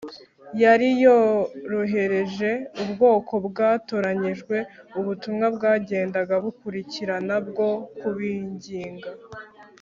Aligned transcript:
yari 0.63 0.89
yaroherereje 1.03 2.49
ubwoko 2.83 3.33
bwatoranyijwe 3.47 4.57
ubutumwa 4.99 5.45
bwagendaga 5.55 6.33
bukurikirana 6.43 7.35
bwo 7.47 7.69
kubinginga 7.99 9.11